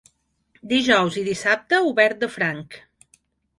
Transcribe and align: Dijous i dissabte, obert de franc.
Dijous 0.71 1.19
i 1.23 1.27
dissabte, 1.29 1.83
obert 1.91 2.25
de 2.25 2.33
franc. 2.39 2.81